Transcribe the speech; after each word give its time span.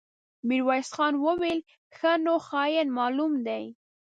ميرويس 0.47 0.89
خان 0.95 1.13
وويل: 1.25 1.59
ښه 1.95 2.11
نو، 2.25 2.35
خاين 2.47 2.87
معلوم 2.97 3.33
دی. 3.47 3.63